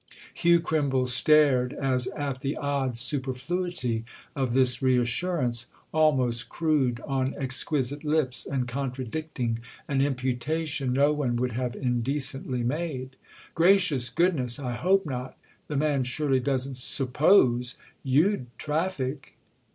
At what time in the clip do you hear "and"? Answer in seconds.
8.47-8.67